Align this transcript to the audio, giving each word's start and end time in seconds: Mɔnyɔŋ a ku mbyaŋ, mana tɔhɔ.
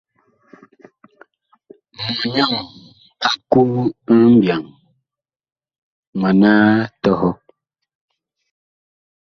Mɔnyɔŋ 1.95 2.53
a 3.29 3.31
ku 3.49 3.61
mbyaŋ, 4.33 4.61
mana 6.21 6.51
tɔhɔ. 7.01 7.29